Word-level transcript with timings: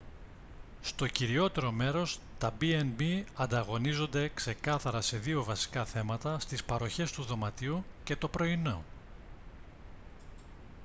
στο 0.81 1.07
κυριότερο 1.07 1.71
μέρος 1.71 2.19
τα 2.37 2.53
b&b 2.61 3.23
ανταγωνίζονται 3.35 4.31
ξεκάθαρα 4.33 5.01
σε 5.01 5.17
δύο 5.17 5.43
βασικά 5.43 5.85
θέματα 5.85 6.39
στις 6.39 6.63
παροχές 6.63 7.11
του 7.11 7.23
δωματίου 7.23 7.83
και 8.03 8.15
το 8.15 8.27
πρωινό 8.27 8.83